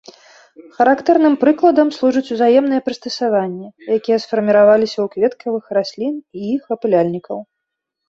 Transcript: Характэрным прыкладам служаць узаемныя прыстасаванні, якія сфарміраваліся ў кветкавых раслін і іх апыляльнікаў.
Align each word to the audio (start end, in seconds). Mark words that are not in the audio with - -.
Характэрным 0.77 1.33
прыкладам 1.43 1.91
служаць 1.97 2.23
узаемныя 2.37 2.85
прыстасаванні, 2.89 3.67
якія 3.99 4.17
сфарміраваліся 4.27 4.97
ў 5.07 5.15
кветкавых 5.15 5.65
раслін 5.83 6.13
і 6.37 6.55
іх 6.59 6.79
апыляльнікаў. 6.79 7.37